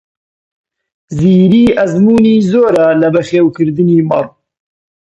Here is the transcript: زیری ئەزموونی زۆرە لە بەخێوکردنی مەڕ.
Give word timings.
زیری 1.19 1.63
ئەزموونی 1.77 2.35
زۆرە 2.51 2.87
لە 3.01 3.07
بەخێوکردنی 3.13 4.05
مەڕ. 4.09 4.25